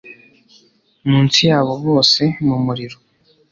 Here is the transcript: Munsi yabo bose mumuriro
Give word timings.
Munsi 1.09 1.39
yabo 1.49 1.71
bose 1.85 2.21
mumuriro 2.45 2.97